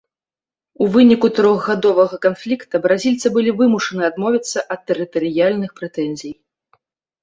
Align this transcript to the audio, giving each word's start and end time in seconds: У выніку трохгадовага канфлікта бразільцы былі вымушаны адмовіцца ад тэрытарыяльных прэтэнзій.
У 0.85 0.87
выніку 0.95 1.27
трохгадовага 1.39 2.15
канфлікта 2.25 2.75
бразільцы 2.87 3.27
былі 3.37 3.55
вымушаны 3.63 4.03
адмовіцца 4.11 4.69
ад 4.77 4.81
тэрытарыяльных 4.93 5.71
прэтэнзій. 5.81 6.39